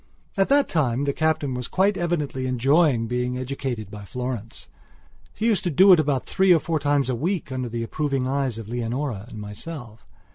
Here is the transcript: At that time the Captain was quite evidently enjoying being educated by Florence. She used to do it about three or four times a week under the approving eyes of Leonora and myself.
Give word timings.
At 0.35 0.49
that 0.49 0.67
time 0.67 1.03
the 1.03 1.13
Captain 1.13 1.53
was 1.53 1.67
quite 1.67 1.95
evidently 1.95 2.47
enjoying 2.47 3.05
being 3.05 3.37
educated 3.37 3.91
by 3.91 4.03
Florence. 4.03 4.67
She 5.35 5.45
used 5.45 5.63
to 5.65 5.69
do 5.69 5.93
it 5.93 5.99
about 5.99 6.25
three 6.25 6.51
or 6.51 6.59
four 6.59 6.79
times 6.79 7.07
a 7.07 7.13
week 7.13 7.51
under 7.51 7.69
the 7.69 7.83
approving 7.83 8.27
eyes 8.27 8.57
of 8.57 8.67
Leonora 8.67 9.25
and 9.27 9.37
myself. 9.39 10.07